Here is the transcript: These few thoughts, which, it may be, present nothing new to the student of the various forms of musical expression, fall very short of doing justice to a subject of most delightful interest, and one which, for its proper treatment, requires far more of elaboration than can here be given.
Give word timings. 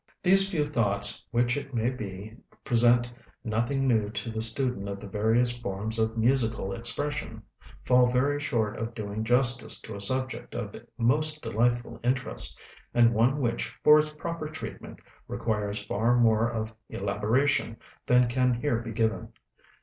These 0.23 0.49
few 0.49 0.65
thoughts, 0.65 1.27
which, 1.29 1.55
it 1.57 1.75
may 1.75 1.91
be, 1.91 2.35
present 2.63 3.13
nothing 3.43 3.87
new 3.87 4.09
to 4.09 4.31
the 4.31 4.41
student 4.41 4.89
of 4.89 4.99
the 4.99 5.07
various 5.07 5.55
forms 5.55 5.99
of 5.99 6.17
musical 6.17 6.73
expression, 6.73 7.43
fall 7.85 8.07
very 8.07 8.39
short 8.39 8.77
of 8.79 8.95
doing 8.95 9.23
justice 9.23 9.79
to 9.81 9.95
a 9.95 10.01
subject 10.01 10.55
of 10.55 10.75
most 10.97 11.43
delightful 11.43 11.99
interest, 12.03 12.59
and 12.95 13.13
one 13.13 13.37
which, 13.39 13.69
for 13.83 13.99
its 13.99 14.09
proper 14.09 14.47
treatment, 14.49 14.99
requires 15.27 15.83
far 15.83 16.15
more 16.17 16.47
of 16.51 16.73
elaboration 16.89 17.77
than 18.07 18.27
can 18.27 18.55
here 18.55 18.79
be 18.79 18.93
given. 18.93 19.31